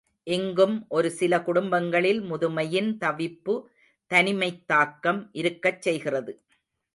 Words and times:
இங்கும் 0.27 0.85
ஒரு 0.89 1.11
சில 1.11 1.41
குடும்பங்களில் 1.41 2.21
முதுமையின் 2.21 2.89
தவிப்பு 2.99 3.55
தனிமைத் 4.11 4.67
தாக்கம் 4.67 5.29
இருக்கச் 5.33 5.81
செய்கிறது. 5.81 6.33